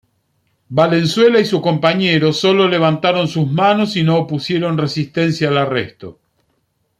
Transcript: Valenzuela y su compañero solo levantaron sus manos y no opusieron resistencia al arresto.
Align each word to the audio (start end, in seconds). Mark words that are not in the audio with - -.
Valenzuela 0.69 1.39
y 1.39 1.45
su 1.45 1.61
compañero 1.61 2.33
solo 2.33 2.67
levantaron 2.67 3.27
sus 3.27 3.45
manos 3.51 3.95
y 3.95 4.01
no 4.01 4.17
opusieron 4.17 4.75
resistencia 4.79 5.49
al 5.49 5.59
arresto. 5.59 6.19